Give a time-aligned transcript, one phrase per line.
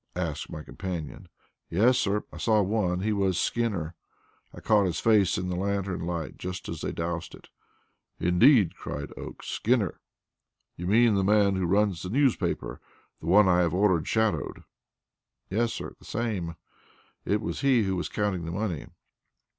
[0.15, 1.29] asked my companion.
[1.69, 3.93] "Yes, sir, I saw one; he was Skinner.
[4.51, 7.49] I caught his face in the lantern light just as they doused it."
[8.19, 9.45] "Indeed!" cried Oakes.
[9.49, 10.01] "Skinner!
[10.75, 12.81] You mean the man who runs the newspaper
[13.19, 14.63] the one I have ordered shadowed."
[15.51, 16.55] "Yes, sir; the same.
[17.23, 18.87] It was he who was counting the money."